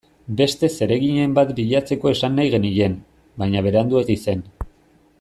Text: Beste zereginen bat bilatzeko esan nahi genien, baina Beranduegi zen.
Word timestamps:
Beste 0.37 0.69
zereginen 0.75 1.35
bat 1.39 1.51
bilatzeko 1.59 2.13
esan 2.15 2.35
nahi 2.39 2.51
genien, 2.57 2.97
baina 3.43 3.65
Beranduegi 3.69 4.21
zen. 4.27 4.43